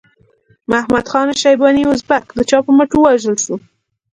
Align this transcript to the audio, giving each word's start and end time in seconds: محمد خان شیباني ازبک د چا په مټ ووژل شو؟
محمد 0.71 1.05
خان 1.11 1.27
شیباني 1.41 1.83
ازبک 1.91 2.25
د 2.37 2.39
چا 2.49 2.57
په 2.65 2.71
مټ 2.77 2.89
ووژل 2.95 3.35
شو؟ 3.43 3.55